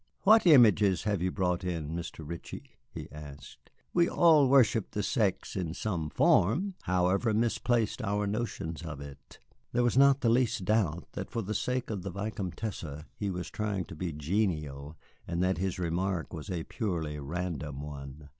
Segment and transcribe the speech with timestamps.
[0.23, 2.27] "What images have you brought in, Mr.
[2.27, 3.69] Ritchie?" he asked.
[3.93, 9.37] "We all worship the sex in some form, however misplaced our notions of it."
[9.73, 13.51] There is not the least doubt that, for the sake of the Vicomtesse, he was
[13.51, 18.29] trying to be genial, and that his remark was a purely random one.